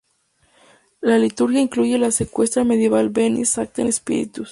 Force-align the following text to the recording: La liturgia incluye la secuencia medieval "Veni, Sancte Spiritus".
La 1.01 1.19
liturgia 1.19 1.59
incluye 1.61 1.99
la 1.99 2.09
secuencia 2.09 2.63
medieval 2.63 3.09
"Veni, 3.09 3.45
Sancte 3.45 3.91
Spiritus". 3.91 4.49